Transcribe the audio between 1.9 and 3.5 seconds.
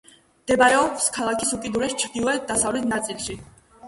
ჩრდილო-დასავლეთ ნაწილში.